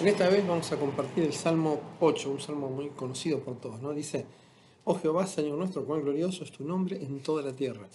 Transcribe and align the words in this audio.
En 0.00 0.06
esta 0.06 0.28
vez 0.28 0.46
vamos 0.46 0.70
a 0.70 0.76
compartir 0.76 1.24
el 1.24 1.32
Salmo 1.32 1.80
8, 1.98 2.30
un 2.30 2.40
salmo 2.40 2.70
muy 2.70 2.90
conocido 2.90 3.40
por 3.40 3.58
todos, 3.58 3.82
¿no? 3.82 3.92
Dice, 3.92 4.26
Oh 4.84 4.94
Jehová, 4.94 5.26
Señor 5.26 5.58
nuestro, 5.58 5.84
cuán 5.84 6.02
glorioso 6.02 6.44
es 6.44 6.52
tu 6.52 6.62
nombre 6.62 7.02
en 7.02 7.20
toda 7.20 7.42
la 7.42 7.52
tierra. 7.52 7.88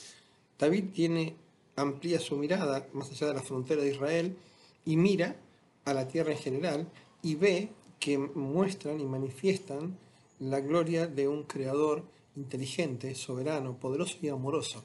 David 0.59 0.89
tiene, 0.93 1.37
amplía 1.77 2.19
su 2.19 2.35
mirada 2.35 2.89
más 2.91 3.09
allá 3.09 3.27
de 3.27 3.35
la 3.35 3.41
frontera 3.41 3.81
de 3.81 3.91
Israel 3.91 4.35
y 4.83 4.97
mira 4.97 5.37
a 5.85 5.93
la 5.93 6.05
tierra 6.05 6.33
en 6.33 6.39
general 6.39 6.91
y 7.21 7.35
ve 7.35 7.69
que 8.01 8.17
muestran 8.17 8.99
y 8.99 9.05
manifiestan 9.05 9.97
la 10.39 10.59
gloria 10.59 11.07
de 11.07 11.29
un 11.29 11.43
creador 11.43 12.03
inteligente, 12.35 13.15
soberano, 13.15 13.77
poderoso 13.77 14.17
y 14.21 14.27
amoroso. 14.27 14.83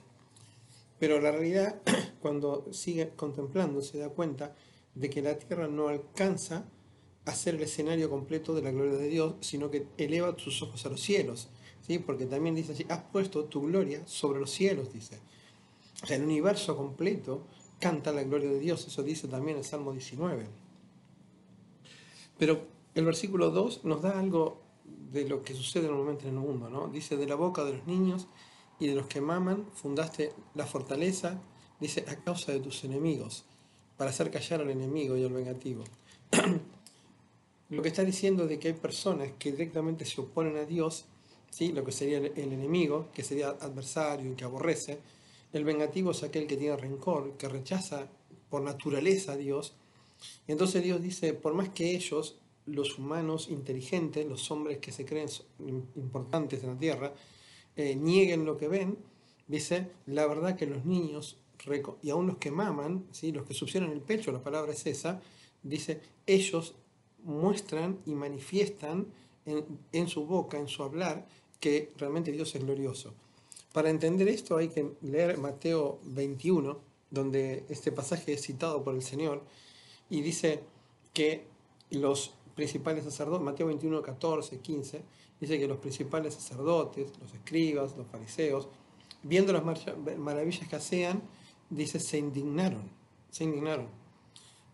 Pero 1.01 1.21
la 1.21 1.33
realidad, 1.33 1.83
cuando 2.23 2.73
sigue 2.73 3.11
contemplando, 3.17 3.83
se 3.83 3.99
da 3.99 4.09
cuenta 4.09 4.55
de 4.95 5.11
que 5.11 5.21
la 5.21 5.37
tierra 5.37 5.67
no 5.67 5.89
alcanza 5.89 6.65
hacer 7.29 7.57
el 7.57 7.63
escenario 7.63 8.09
completo 8.09 8.55
de 8.55 8.63
la 8.63 8.71
gloria 8.71 8.97
de 8.97 9.09
Dios, 9.09 9.35
sino 9.41 9.71
que 9.71 9.87
eleva 9.99 10.35
sus 10.39 10.63
ojos 10.63 10.85
a 10.87 10.89
los 10.89 11.01
cielos, 11.01 11.49
¿sí? 11.87 11.99
porque 11.99 12.27
también 12.27 12.55
dice 12.55 12.73
así, 12.73 12.87
has 12.89 13.03
puesto 13.03 13.45
tu 13.45 13.63
gloria 13.63 14.07
sobre 14.07 14.41
los 14.41 14.51
cielos, 14.51 14.93
dice. 14.93 15.19
O 16.03 16.07
sea, 16.07 16.17
el 16.17 16.25
universo 16.25 16.77
completo 16.77 17.43
canta 17.79 18.13
la 18.13 18.23
gloria 18.23 18.51
de 18.51 18.59
Dios, 18.59 18.87
eso 18.87 19.03
dice 19.03 19.29
también 19.29 19.59
el 19.59 19.65
Salmo 19.65 19.93
19. 19.93 20.47
Pero 22.39 22.63
el 22.95 23.05
versículo 23.05 23.51
2 23.51 23.85
nos 23.85 24.03
da 24.03 24.19
algo 24.19 24.63
de 25.13 25.29
lo 25.29 25.43
que 25.43 25.55
sucede 25.55 25.87
normalmente 25.87 26.29
en 26.29 26.35
el 26.35 26.41
mundo, 26.41 26.71
¿no? 26.71 26.89
Dice, 26.89 27.17
de 27.17 27.27
la 27.27 27.35
boca 27.35 27.65
de 27.65 27.75
los 27.75 27.87
niños 27.87 28.27
y 28.79 28.87
de 28.87 28.95
los 28.95 29.07
que 29.07 29.21
maman 29.21 29.67
fundaste 29.75 30.33
la 30.55 30.67
fortaleza, 30.67 31.41
dice, 31.81 32.05
a 32.09 32.17
causa 32.17 32.53
de 32.53 32.61
tus 32.61 32.85
enemigos, 32.85 33.45
para 33.97 34.11
hacer 34.11 34.31
callar 34.31 34.61
al 34.61 34.71
enemigo 34.71 35.17
y 35.17 35.25
al 35.25 35.33
vengativo. 35.33 35.85
lo 37.71 37.83
que 37.83 37.89
está 37.89 38.05
diciendo 38.05 38.47
de 38.47 38.59
que 38.59 38.69
hay 38.69 38.75
personas 38.75 39.33
que 39.39 39.53
directamente 39.53 40.05
se 40.05 40.21
oponen 40.21 40.57
a 40.57 40.65
Dios, 40.65 41.05
¿sí? 41.51 41.73
lo 41.73 41.85
que 41.85 41.93
sería 41.93 42.19
el, 42.19 42.53
enemigo, 42.53 43.09
que 43.13 43.23
sería 43.23 43.51
adversario 43.51 44.33
y 44.33 44.35
que 44.35 44.45
aborrece. 44.45 44.99
El 45.53 45.65
vengativo 45.65 46.13
es 46.13 46.23
aquel 46.23 46.47
que 46.47 46.57
tiene 46.57 46.77
rencor, 46.77 47.37
que 47.37 47.49
rechaza 47.49 48.09
por 48.49 48.63
naturaleza 48.63 49.33
a 49.33 49.37
Dios. 49.37 49.75
Y 50.47 50.53
entonces 50.53 50.83
Dios 50.83 51.03
dice, 51.03 51.35
por 51.35 51.55
más 51.55 51.69
que 51.69 51.95
ellos, 51.95 52.39
los 52.65 52.99
humanos 52.99 53.49
inteligentes, 53.51 54.27
los 54.27 54.51
hombres 54.51 54.79
que 54.79 54.93
se 54.93 55.05
creen 55.05 55.29
importantes 55.97 56.63
en 56.63 56.71
la 56.71 56.79
tierra, 56.79 57.15
eh, 57.77 57.95
nieguen 57.95 58.45
lo 58.45 58.57
que 58.57 58.69
ven, 58.69 58.99
dice, 59.47 59.91
la 60.07 60.27
verdad 60.27 60.57
que 60.57 60.67
los 60.67 60.85
niños, 60.85 61.39
y 62.03 62.11
aún 62.11 62.27
los 62.27 62.39
que 62.39 62.51
maman, 62.51 63.07
¿sí? 63.11 63.33
los 63.33 63.47
que 63.47 63.55
succionan 63.55 63.91
el 63.91 64.01
pecho, 64.01 64.33
la 64.33 64.43
palabra 64.43 64.73
es 64.73 64.87
esa, 64.87 65.21
dice, 65.63 66.01
ellos 66.27 66.75
muestran 67.25 67.99
y 68.07 68.15
manifiestan 68.15 69.07
en, 69.93 70.09
su 70.09 70.27
boca, 70.27 70.59
en 70.59 70.69
su 70.69 70.83
hablar, 70.83 71.27
que 71.61 71.93
realmente 71.97 72.33
Dios 72.33 72.55
es 72.55 72.63
glorioso. 72.63 73.15
Para 73.73 73.91
entender 73.91 74.29
esto 74.29 74.57
hay 74.57 74.69
que 74.69 74.93
leer 75.03 75.39
Mateo 75.39 76.01
21, 76.05 76.79
donde 77.11 77.65
este 77.69 77.93
pasaje 77.93 78.35
es 78.35 78.43
citado 78.43 78.83
por 78.85 78.95
el 78.95 79.03
Señor, 79.03 79.43
y 80.11 80.21
dice 80.21 80.61
que 81.13 81.47
los 81.91 82.35
principales 82.55 83.05
sacerdotes, 83.05 83.45
Mateo 83.45 83.67
21, 83.67 84.03
14, 84.03 84.59
15, 84.59 85.03
dice 85.41 85.59
que 85.59 85.69
los 85.69 85.79
principales 85.79 86.35
sacerdotes, 86.35 87.13
los 87.21 87.33
escribas, 87.33 87.97
los 87.97 88.07
fariseos, 88.07 88.69
viendo 89.23 89.53
las 89.53 89.63
maravillas 90.19 90.69
que 90.69 90.77
hacían, 90.77 91.23
dice, 91.71 92.01
se 92.01 92.19
indignaron, 92.19 92.91
se 93.31 93.45
indignaron. 93.45 93.89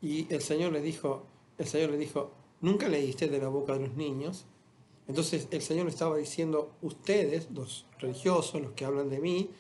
Y 0.00 0.32
el 0.32 0.42
Señor 0.42 0.72
le 0.72 0.80
dijo, 0.80 1.26
el 1.58 1.66
Señor 1.66 1.90
le 1.90 1.98
dijo, 1.98 2.32
¿nunca 2.60 2.88
leíste 2.88 3.28
de 3.28 3.38
la 3.38 3.48
boca 3.48 3.74
de 3.74 3.86
los 3.86 3.96
niños? 3.96 4.46
Entonces 5.06 5.48
el 5.50 5.62
Señor 5.62 5.84
le 5.86 5.90
estaba 5.90 6.16
diciendo, 6.16 6.72
ustedes, 6.82 7.48
los 7.50 7.86
religiosos, 7.98 8.60
los 8.60 8.72
que 8.72 8.84
hablan 8.84 9.10
de 9.10 9.20
mí, 9.20 9.50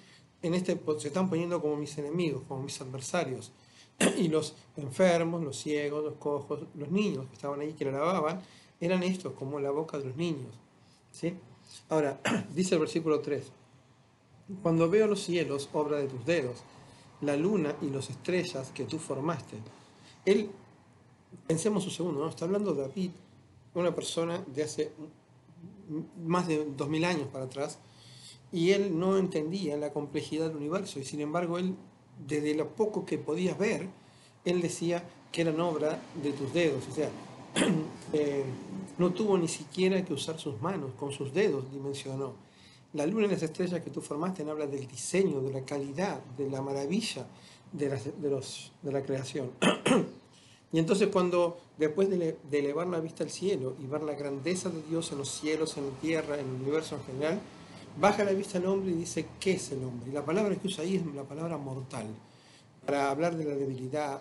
en 0.42 0.54
este, 0.54 0.78
se 0.98 1.08
están 1.08 1.28
poniendo 1.28 1.60
como 1.60 1.76
mis 1.76 1.96
enemigos, 1.98 2.42
como 2.46 2.62
mis 2.62 2.80
adversarios. 2.80 3.52
Y 4.18 4.28
los 4.28 4.54
enfermos, 4.76 5.42
los 5.42 5.56
ciegos, 5.56 6.04
los 6.04 6.14
cojos, 6.14 6.60
los 6.74 6.90
niños 6.90 7.26
que 7.26 7.34
estaban 7.34 7.60
ahí, 7.60 7.72
que 7.72 7.84
la 7.84 7.92
lavaban, 7.92 8.42
eran 8.80 9.02
estos, 9.02 9.32
como 9.34 9.60
la 9.60 9.70
boca 9.70 9.98
de 9.98 10.06
los 10.06 10.16
niños. 10.16 10.52
¿sí? 11.10 11.34
Ahora, 11.88 12.20
dice 12.54 12.74
el 12.74 12.80
versículo 12.80 13.20
3, 13.20 13.50
cuando 14.62 14.90
veo 14.90 15.06
los 15.06 15.22
cielos, 15.22 15.70
obra 15.72 15.98
de 15.98 16.08
tus 16.08 16.24
dedos, 16.26 16.62
la 17.20 17.36
luna 17.36 17.74
y 17.80 17.88
las 17.88 18.10
estrellas 18.10 18.70
que 18.74 18.84
tú 18.84 18.98
formaste. 18.98 19.56
Él 20.26 20.50
Pensemos 21.46 21.84
un 21.84 21.90
segundo, 21.90 22.20
¿no? 22.20 22.28
Está 22.28 22.44
hablando 22.44 22.74
David, 22.74 23.10
una 23.74 23.94
persona 23.94 24.44
de 24.54 24.62
hace 24.62 24.92
más 26.24 26.46
de 26.46 26.64
dos 26.76 26.88
mil 26.88 27.04
años 27.04 27.28
para 27.32 27.44
atrás, 27.44 27.78
y 28.52 28.70
él 28.70 28.98
no 28.98 29.18
entendía 29.18 29.76
la 29.76 29.92
complejidad 29.92 30.48
del 30.48 30.56
universo, 30.56 31.00
y 31.00 31.04
sin 31.04 31.20
embargo 31.20 31.58
él, 31.58 31.74
desde 32.26 32.54
lo 32.54 32.68
poco 32.68 33.04
que 33.04 33.18
podía 33.18 33.54
ver, 33.54 33.88
él 34.44 34.60
decía 34.60 35.04
que 35.32 35.42
eran 35.42 35.60
obra 35.60 36.00
de 36.22 36.32
tus 36.32 36.52
dedos, 36.52 36.84
o 36.90 36.94
sea, 36.94 37.10
eh, 38.12 38.44
no 38.98 39.12
tuvo 39.12 39.36
ni 39.36 39.48
siquiera 39.48 40.04
que 40.04 40.12
usar 40.12 40.38
sus 40.38 40.60
manos, 40.60 40.92
con 40.98 41.12
sus 41.12 41.32
dedos 41.32 41.70
dimensionó. 41.72 42.34
La 42.92 43.06
luna 43.06 43.26
y 43.26 43.30
las 43.30 43.42
estrellas 43.42 43.82
que 43.82 43.90
tú 43.90 44.00
formaste 44.00 44.48
habla 44.48 44.68
del 44.68 44.86
diseño, 44.86 45.40
de 45.40 45.52
la 45.52 45.62
calidad, 45.62 46.22
de 46.38 46.48
la 46.48 46.62
maravilla 46.62 47.26
de, 47.72 47.88
de, 47.88 48.30
los, 48.30 48.72
de 48.82 48.92
la 48.92 49.02
creación. 49.02 49.50
Y 50.74 50.80
entonces 50.80 51.06
cuando, 51.06 51.56
después 51.78 52.10
de, 52.10 52.36
elevar 52.50 52.88
la 52.88 52.98
vista 52.98 53.22
al 53.22 53.30
cielo 53.30 53.76
y 53.80 53.86
ver 53.86 54.02
la 54.02 54.14
grandeza 54.14 54.70
de 54.70 54.82
Dios 54.82 55.12
en 55.12 55.18
los 55.18 55.28
cielos, 55.30 55.76
en 55.76 55.86
la 55.86 55.92
tierra, 56.00 56.34
en 56.34 56.48
el 56.48 56.62
universo 56.62 56.96
en 56.96 57.04
general, 57.04 57.40
baja 58.00 58.24
la 58.24 58.32
vista 58.32 58.58
al 58.58 58.66
hombre 58.66 58.90
y 58.90 58.96
dice, 58.96 59.24
¿qué 59.38 59.52
es 59.52 59.70
el 59.70 59.84
hombre? 59.84 60.10
Y 60.10 60.12
la 60.12 60.24
palabra 60.24 60.56
que 60.56 60.66
usa 60.66 60.82
ahí 60.82 60.96
es 60.96 61.06
la 61.14 61.22
palabra 61.22 61.58
mortal, 61.58 62.08
para 62.84 63.08
hablar 63.08 63.36
de 63.36 63.44
la 63.44 63.54
debilidad 63.54 64.20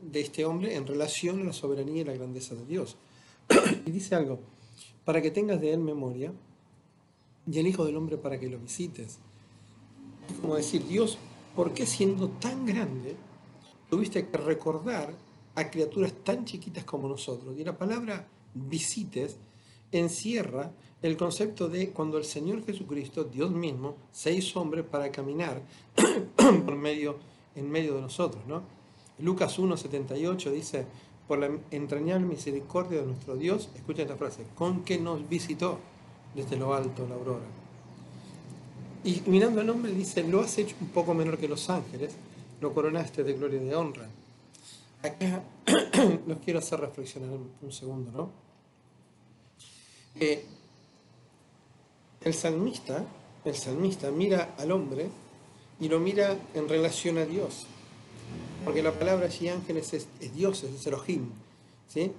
de 0.00 0.20
este 0.22 0.46
hombre 0.46 0.76
en 0.76 0.86
relación 0.86 1.42
a 1.42 1.44
la 1.44 1.52
soberanía 1.52 2.00
y 2.00 2.04
la 2.04 2.14
grandeza 2.14 2.54
de 2.54 2.64
Dios. 2.64 2.96
y 3.84 3.90
dice 3.90 4.14
algo, 4.14 4.38
para 5.04 5.20
que 5.20 5.30
tengas 5.30 5.60
de 5.60 5.74
él 5.74 5.80
memoria, 5.80 6.32
y 7.46 7.58
el 7.58 7.66
Hijo 7.66 7.84
del 7.84 7.98
Hombre 7.98 8.16
para 8.16 8.40
que 8.40 8.48
lo 8.48 8.58
visites. 8.58 9.18
Como 10.40 10.56
decir, 10.56 10.86
Dios, 10.86 11.18
¿por 11.54 11.74
qué 11.74 11.84
siendo 11.84 12.28
tan 12.30 12.64
grande 12.64 13.14
tuviste 13.90 14.26
que 14.26 14.38
recordar 14.38 15.12
a 15.54 15.70
criaturas 15.70 16.12
tan 16.24 16.44
chiquitas 16.44 16.84
como 16.84 17.08
nosotros. 17.08 17.56
Y 17.58 17.64
la 17.64 17.76
palabra 17.76 18.26
visites 18.54 19.36
encierra 19.90 20.70
el 21.02 21.16
concepto 21.16 21.68
de 21.68 21.90
cuando 21.90 22.16
el 22.16 22.24
Señor 22.24 22.64
Jesucristo, 22.64 23.24
Dios 23.24 23.50
mismo, 23.50 23.96
se 24.12 24.32
hizo 24.32 24.60
hombre 24.60 24.82
para 24.84 25.10
caminar 25.10 25.60
por 26.36 26.76
medio, 26.76 27.16
en 27.56 27.70
medio 27.70 27.94
de 27.96 28.02
nosotros. 28.02 28.42
¿no? 28.46 28.62
Lucas 29.18 29.58
1.78 29.58 30.50
dice, 30.52 30.86
por 31.26 31.38
la 31.38 31.50
entrañable 31.70 32.26
misericordia 32.26 33.00
de 33.00 33.06
nuestro 33.06 33.36
Dios, 33.36 33.68
escucha 33.74 34.02
esta 34.02 34.16
frase, 34.16 34.44
con 34.54 34.84
que 34.84 34.98
nos 34.98 35.28
visitó 35.28 35.78
desde 36.34 36.56
lo 36.56 36.72
alto 36.72 37.06
la 37.08 37.16
aurora. 37.16 37.44
Y 39.04 39.22
mirando 39.26 39.60
al 39.60 39.70
hombre 39.70 39.92
dice, 39.92 40.22
lo 40.22 40.40
has 40.40 40.56
hecho 40.58 40.76
un 40.80 40.88
poco 40.88 41.14
menor 41.14 41.36
que 41.38 41.48
los 41.48 41.68
ángeles, 41.68 42.12
lo 42.60 42.72
coronaste 42.72 43.24
de 43.24 43.34
gloria 43.34 43.60
y 43.60 43.64
de 43.64 43.74
honra 43.74 44.08
acá 45.02 45.42
los 46.26 46.38
quiero 46.38 46.58
hacer 46.58 46.80
reflexionar 46.80 47.30
un 47.60 47.72
segundo, 47.72 48.10
¿no? 48.10 48.42
el 52.24 52.34
salmista, 52.34 53.04
el 53.44 53.54
salmista 53.54 54.10
mira 54.10 54.54
al 54.58 54.70
hombre 54.70 55.08
y 55.80 55.88
lo 55.88 55.98
mira 55.98 56.38
en 56.54 56.68
relación 56.68 57.18
a 57.18 57.24
Dios. 57.24 57.66
Porque 58.64 58.82
la 58.82 58.92
palabra 58.92 59.26
allí 59.26 59.48
ángeles 59.48 59.92
es, 59.94 60.06
Dios, 60.34 60.62
es 60.62 60.86
Elohim. 60.86 61.30
¿sí? 61.88 62.12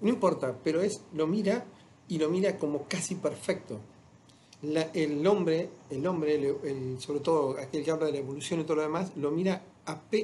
No 0.00 0.08
importa, 0.10 0.54
pero 0.62 0.82
es, 0.82 1.00
lo 1.14 1.26
mira 1.26 1.64
y 2.08 2.18
lo 2.18 2.28
mira 2.28 2.58
como 2.58 2.84
casi 2.86 3.14
perfecto. 3.14 3.80
el 4.62 5.26
hombre, 5.26 5.70
el 5.88 6.06
hombre 6.06 6.54
sobre 6.98 7.20
todo 7.20 7.58
aquel 7.58 7.82
que 7.82 7.90
habla 7.90 8.06
de 8.06 8.12
la 8.12 8.18
evolución 8.18 8.60
y 8.60 8.64
todo 8.64 8.76
lo 8.76 8.82
demás, 8.82 9.12
lo 9.16 9.30
mira 9.30 9.62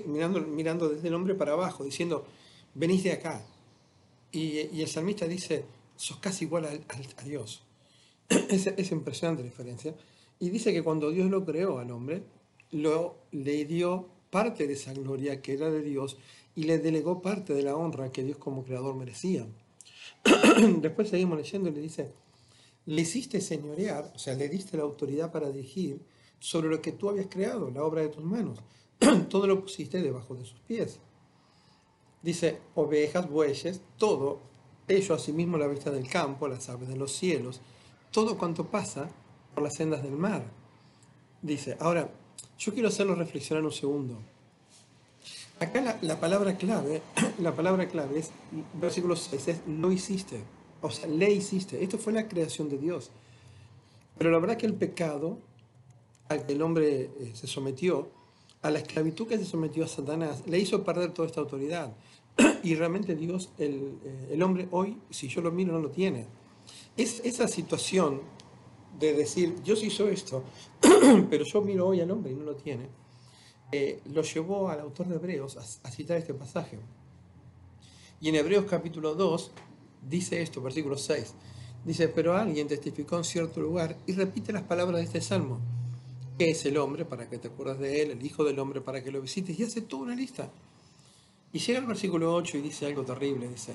mirando, 0.06 0.40
mirando 0.40 0.88
desde 0.88 1.08
el 1.08 1.14
hombre 1.14 1.34
para 1.34 1.52
abajo, 1.52 1.84
diciendo, 1.84 2.24
venís 2.74 3.04
de 3.04 3.12
acá. 3.12 3.44
Y, 4.32 4.80
el 4.80 4.88
salmista 4.88 5.26
dice, 5.26 5.64
sos 5.96 6.18
casi 6.18 6.44
igual 6.44 6.66
a, 6.66 7.22
Dios. 7.24 7.62
es, 8.28 8.66
es, 8.66 8.90
impresionante 8.90 9.42
la 9.42 9.48
diferencia. 9.48 9.94
Y 10.38 10.50
dice 10.50 10.72
que 10.72 10.82
cuando 10.82 11.10
Dios 11.10 11.30
lo 11.30 11.44
creó 11.44 11.78
al 11.78 11.90
hombre, 11.90 12.22
lo, 12.70 13.16
le 13.32 13.64
dio 13.64 14.08
parte 14.30 14.66
de 14.66 14.74
esa 14.74 14.92
gloria 14.92 15.40
que 15.40 15.54
era 15.54 15.70
de 15.70 15.82
Dios 15.82 16.18
y 16.54 16.64
le 16.64 16.78
delegó 16.78 17.22
parte 17.22 17.54
de 17.54 17.62
la 17.62 17.76
honra 17.76 18.10
que 18.10 18.24
Dios 18.24 18.38
como 18.38 18.64
creador 18.64 18.94
merecía. 18.96 19.46
Después 20.80 21.08
seguimos 21.08 21.38
leyendo 21.38 21.68
y 21.68 21.72
le 21.72 21.80
dice, 21.80 22.12
le 22.86 23.02
hiciste 23.02 23.40
señorear, 23.40 24.12
o 24.14 24.18
sea, 24.18 24.34
le 24.34 24.48
diste 24.48 24.76
la 24.76 24.84
autoridad 24.84 25.32
para 25.32 25.50
dirigir 25.50 26.00
sobre 26.38 26.68
lo 26.68 26.80
que 26.80 26.92
tú 26.92 27.10
habías 27.10 27.26
creado, 27.26 27.70
la 27.70 27.82
obra 27.84 28.02
de 28.02 28.08
tus 28.08 28.24
manos. 28.24 28.58
todo 29.28 29.46
lo 29.46 29.60
pusiste 29.60 30.02
debajo 30.02 30.34
de 30.34 30.44
sus 30.44 30.60
pies. 30.60 30.98
Dice, 32.22 32.58
ovejas, 32.74 33.28
bueyes, 33.28 33.80
todo 33.98 34.40
ello 34.88 35.14
asimismo 35.14 35.58
la 35.58 35.66
vista 35.66 35.90
del 35.90 36.08
campo, 36.08 36.48
las 36.48 36.68
aves 36.68 36.88
de 36.88 36.96
los 36.96 37.12
cielos, 37.12 37.60
todo 38.10 38.38
cuanto 38.38 38.66
pasa 38.66 39.08
por 39.54 39.62
las 39.62 39.74
sendas 39.74 40.02
del 40.02 40.16
mar. 40.16 40.44
Dice, 41.42 41.76
ahora, 41.80 42.10
yo 42.58 42.72
quiero 42.72 42.88
hacerlo 42.88 43.14
reflexionar 43.14 43.64
un 43.64 43.72
segundo. 43.72 44.18
Acá 45.60 45.80
la, 45.80 45.98
la, 46.02 46.20
palabra 46.20 46.56
clave, 46.56 47.02
la 47.40 47.54
palabra 47.54 47.88
clave 47.88 48.18
es, 48.18 48.30
versículo 48.74 49.16
6, 49.16 49.48
es 49.48 49.66
no 49.66 49.92
hiciste. 49.92 50.40
O 50.82 50.90
sea, 50.90 51.08
le 51.08 51.30
hiciste. 51.32 51.82
Esto 51.82 51.98
fue 51.98 52.12
la 52.12 52.28
creación 52.28 52.68
de 52.68 52.78
Dios. 52.78 53.10
Pero 54.18 54.30
la 54.30 54.38
verdad 54.38 54.56
que 54.56 54.66
el 54.66 54.74
pecado 54.74 55.38
al 56.28 56.44
que 56.44 56.52
el 56.52 56.62
hombre 56.62 57.10
eh, 57.18 57.32
se 57.34 57.46
sometió, 57.46 58.10
a 58.66 58.70
la 58.70 58.80
esclavitud 58.80 59.28
que 59.28 59.38
se 59.38 59.44
sometió 59.44 59.84
a 59.84 59.88
Satanás, 59.88 60.42
le 60.46 60.58
hizo 60.58 60.82
perder 60.82 61.12
toda 61.12 61.28
esta 61.28 61.40
autoridad. 61.40 61.94
y 62.64 62.74
realmente 62.74 63.14
Dios, 63.14 63.50
el, 63.58 63.98
eh, 64.04 64.30
el, 64.32 64.42
hombre 64.42 64.66
hoy, 64.72 64.98
si 65.10 65.28
yo 65.28 65.40
lo 65.40 65.52
miro, 65.52 65.72
no 65.72 65.78
lo 65.78 65.90
tiene. 65.90 66.26
Es 66.96 67.20
esa 67.24 67.46
situación 67.46 68.20
de 68.98 69.12
decir, 69.12 69.62
Dios 69.62 69.84
hizo 69.84 70.08
esto, 70.08 70.42
pero 71.30 71.44
yo 71.44 71.62
miro 71.62 71.86
hoy 71.86 72.00
al 72.00 72.10
hombre 72.10 72.32
y 72.32 72.34
no 72.34 72.42
lo 72.42 72.56
tiene, 72.56 72.88
eh, 73.70 74.00
lo 74.12 74.22
llevó 74.22 74.68
al 74.68 74.80
autor 74.80 75.06
de 75.06 75.14
Hebreos 75.14 75.56
a, 75.56 75.88
a 75.88 75.90
citar 75.92 76.16
este 76.16 76.34
pasaje. 76.34 76.80
Y 78.20 78.30
en 78.30 78.34
Hebreos 78.34 78.64
capítulo 78.68 79.14
2 79.14 79.52
dice 80.08 80.42
esto, 80.42 80.60
versículo 80.60 80.98
6. 80.98 81.34
Dice, 81.84 82.08
pero 82.08 82.36
alguien 82.36 82.66
testificó 82.66 83.16
en 83.16 83.24
cierto 83.24 83.60
lugar 83.60 83.96
y 84.06 84.12
repite 84.14 84.52
las 84.52 84.62
palabras 84.62 84.96
de 84.96 85.04
este 85.04 85.20
salmo. 85.20 85.60
¿Qué 86.38 86.50
es 86.50 86.66
el 86.66 86.76
hombre 86.76 87.06
para 87.06 87.30
que 87.30 87.38
te 87.38 87.48
acuerdas 87.48 87.78
de 87.78 88.02
él? 88.02 88.10
El 88.10 88.24
hijo 88.24 88.44
del 88.44 88.58
hombre 88.58 88.82
para 88.82 89.02
que 89.02 89.10
lo 89.10 89.22
visites. 89.22 89.58
Y 89.58 89.62
hace 89.62 89.80
toda 89.80 90.02
una 90.02 90.14
lista. 90.14 90.50
Y 91.52 91.58
llega 91.58 91.78
al 91.78 91.86
versículo 91.86 92.34
8 92.34 92.58
y 92.58 92.60
dice 92.60 92.84
algo 92.84 93.04
terrible. 93.04 93.48
Dice, 93.48 93.72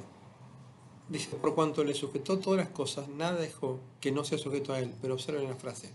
dice, 1.09 1.35
por 1.37 1.55
cuanto 1.55 1.83
le 1.83 1.95
sujetó 1.95 2.37
todas 2.37 2.59
las 2.59 2.69
cosas, 2.69 3.07
nada 3.07 3.39
dejó 3.39 3.79
que 3.99 4.11
no 4.11 4.23
sea 4.23 4.37
sujeto 4.37 4.73
a 4.73 4.79
él. 4.79 4.93
Pero 5.01 5.15
observen 5.15 5.49
la 5.49 5.55
frase. 5.55 5.89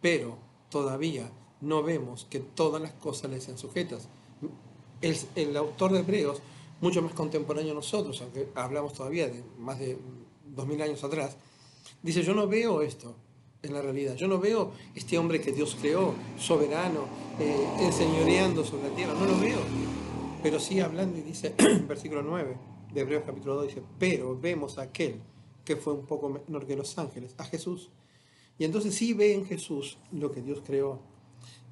Pero 0.00 0.38
todavía 0.70 1.30
no 1.60 1.82
vemos 1.82 2.26
que 2.30 2.40
todas 2.40 2.80
las 2.80 2.92
cosas 2.92 3.30
le 3.30 3.40
sean 3.42 3.58
sujetas. 3.58 4.08
El, 5.02 5.18
el 5.34 5.54
autor 5.54 5.92
de 5.92 5.98
Hebreos, 5.98 6.40
mucho 6.80 7.02
más 7.02 7.12
contemporáneo 7.12 7.72
a 7.72 7.74
nosotros, 7.74 8.22
aunque 8.22 8.48
hablamos 8.54 8.94
todavía 8.94 9.28
de 9.28 9.44
más 9.58 9.78
de 9.78 9.98
dos 10.46 10.66
mil 10.66 10.80
años 10.80 11.04
atrás, 11.04 11.36
dice, 12.02 12.22
yo 12.22 12.34
no 12.34 12.48
veo 12.48 12.80
esto 12.80 13.14
en 13.66 13.74
la 13.74 13.82
realidad. 13.82 14.14
Yo 14.16 14.28
no 14.28 14.38
veo 14.38 14.72
este 14.94 15.18
hombre 15.18 15.40
que 15.40 15.52
Dios 15.52 15.76
creó, 15.80 16.14
soberano, 16.38 17.06
eh, 17.38 17.66
enseñoreando 17.80 18.64
sobre 18.64 18.88
la 18.88 18.94
tierra, 18.94 19.14
no 19.14 19.26
lo 19.26 19.38
veo. 19.38 19.58
Pero 20.42 20.60
sí 20.60 20.80
hablando 20.80 21.18
y 21.18 21.22
dice, 21.22 21.54
versículo 21.88 22.22
9 22.22 22.56
de 22.92 23.00
Hebreos 23.00 23.24
capítulo 23.26 23.56
2, 23.56 23.66
dice, 23.66 23.82
pero 23.98 24.38
vemos 24.38 24.78
a 24.78 24.82
aquel 24.82 25.20
que 25.64 25.76
fue 25.76 25.92
un 25.92 26.06
poco 26.06 26.28
menor 26.28 26.66
que 26.66 26.76
los 26.76 26.96
ángeles, 26.96 27.34
a 27.38 27.44
Jesús. 27.44 27.90
Y 28.58 28.64
entonces 28.64 28.94
sí 28.94 29.12
ve 29.12 29.34
en 29.34 29.44
Jesús 29.44 29.98
lo 30.12 30.30
que 30.30 30.40
Dios 30.40 30.62
creó. 30.64 31.00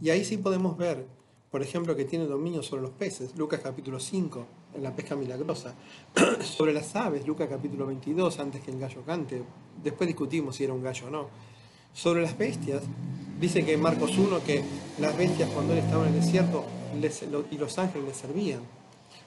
Y 0.00 0.10
ahí 0.10 0.24
sí 0.24 0.36
podemos 0.36 0.76
ver, 0.76 1.06
por 1.50 1.62
ejemplo, 1.62 1.96
que 1.96 2.04
tiene 2.04 2.26
dominio 2.26 2.62
sobre 2.62 2.82
los 2.82 2.90
peces, 2.90 3.36
Lucas 3.36 3.60
capítulo 3.62 4.00
5, 4.00 4.46
en 4.74 4.82
la 4.82 4.94
pesca 4.94 5.14
milagrosa, 5.14 5.74
sobre 6.42 6.72
las 6.72 6.94
aves, 6.96 7.26
Lucas 7.26 7.48
capítulo 7.48 7.86
22, 7.86 8.38
antes 8.40 8.60
que 8.60 8.72
el 8.72 8.80
gallo 8.80 9.02
cante. 9.02 9.42
Después 9.82 10.08
discutimos 10.08 10.56
si 10.56 10.64
era 10.64 10.72
un 10.72 10.82
gallo 10.82 11.06
o 11.06 11.10
no. 11.10 11.28
Sobre 11.94 12.22
las 12.22 12.36
bestias, 12.36 12.82
dice 13.40 13.64
que 13.64 13.74
en 13.74 13.80
Marcos 13.80 14.18
1 14.18 14.42
que 14.44 14.64
las 14.98 15.16
bestias 15.16 15.48
cuando 15.50 15.74
él 15.74 15.78
estaba 15.78 16.08
en 16.08 16.14
el 16.14 16.20
desierto 16.20 16.64
y 17.50 17.56
los 17.56 17.78
ángeles 17.78 18.08
le 18.08 18.14
servían. 18.14 18.60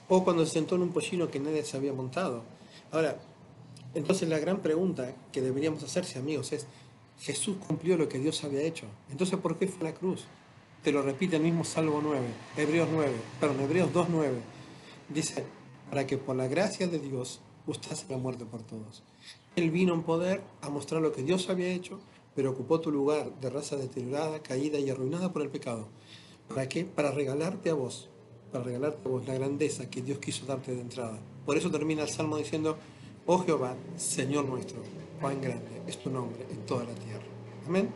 O 0.10 0.24
cuando 0.24 0.46
se 0.46 0.54
sentó 0.54 0.76
en 0.76 0.82
un 0.82 0.90
pollino 0.90 1.32
que 1.32 1.40
nadie 1.40 1.64
se 1.64 1.78
había 1.78 1.94
montado. 1.94 2.44
Ahora, 2.92 3.18
entonces 3.94 4.28
la 4.28 4.38
gran 4.40 4.60
pregunta 4.60 5.14
que 5.32 5.42
deberíamos 5.42 5.82
hacerse, 5.84 6.20
amigos, 6.20 6.52
es, 6.52 6.68
Jesús 7.20 7.56
cumplió 7.66 7.98
lo 7.98 8.10
que 8.10 8.20
Dios 8.20 8.44
había 8.44 8.62
hecho. 8.62 8.86
Entonces, 9.10 9.40
¿por 9.40 9.58
qué 9.58 9.68
fue 9.68 9.86
la 9.86 9.94
cruz? 9.94 10.26
Te 10.84 10.92
lo 10.92 11.02
repite 11.02 11.38
el 11.38 11.44
mismo 11.44 11.64
Salmo 11.64 12.00
9, 12.04 12.22
Hebreos 12.58 12.90
9, 12.92 13.12
perdón, 13.40 13.62
Hebreos 13.62 13.92
2, 13.94 14.08
9. 14.10 14.36
Dice, 15.10 15.44
para 15.90 16.06
que 16.06 16.18
por 16.18 16.36
la 16.36 16.48
gracia 16.48 16.88
de 16.88 17.00
Dios 17.00 17.40
gustase 17.66 18.06
la 18.10 18.18
muerte 18.18 18.46
por 18.46 18.62
todos. 18.62 19.04
Él 19.56 19.72
vino 19.72 19.94
en 19.94 20.04
poder 20.04 20.42
a 20.62 20.70
mostrar 20.70 21.02
lo 21.02 21.12
que 21.12 21.24
Dios 21.24 21.50
había 21.50 21.70
hecho 21.70 22.00
pero 22.38 22.52
ocupó 22.52 22.80
tu 22.80 22.92
lugar 22.92 23.32
de 23.42 23.50
raza 23.50 23.78
deteriorada, 23.78 24.44
caída 24.44 24.78
y 24.78 24.92
arruinada 24.92 25.34
por 25.34 25.42
el 25.42 25.50
pecado. 25.50 25.88
¿Para 26.48 26.70
qué? 26.70 26.86
Para 26.86 27.10
regalarte 27.10 27.72
a 27.72 27.74
vos, 27.74 28.10
para 28.52 28.64
regalarte 28.64 29.00
a 29.04 29.10
vos 29.10 29.28
la 29.28 29.34
grandeza 29.34 29.90
que 29.90 30.04
Dios 30.04 30.20
quiso 30.20 30.46
darte 30.46 30.76
de 30.76 30.82
entrada. 30.82 31.18
Por 31.48 31.58
eso 31.58 31.72
termina 31.72 32.04
el 32.04 32.10
Salmo 32.10 32.38
diciendo, 32.38 32.78
oh 33.26 33.40
Jehová, 33.40 33.76
Señor 33.96 34.46
nuestro, 34.46 34.78
cuán 35.20 35.42
grande 35.42 35.82
es 35.88 35.98
tu 35.98 36.12
nombre 36.12 36.46
en 36.52 36.64
toda 36.68 36.84
la 36.84 36.94
tierra. 36.94 37.26
Amén. 37.66 37.90